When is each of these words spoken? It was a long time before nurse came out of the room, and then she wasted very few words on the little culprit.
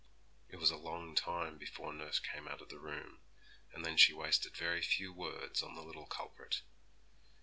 It 0.49 0.55
was 0.55 0.71
a 0.71 0.77
long 0.77 1.13
time 1.13 1.59
before 1.59 1.93
nurse 1.93 2.17
came 2.19 2.47
out 2.47 2.59
of 2.59 2.69
the 2.69 2.79
room, 2.79 3.19
and 3.71 3.85
then 3.85 3.97
she 3.97 4.13
wasted 4.13 4.57
very 4.57 4.81
few 4.81 5.13
words 5.13 5.61
on 5.61 5.75
the 5.75 5.83
little 5.83 6.07
culprit. 6.07 6.63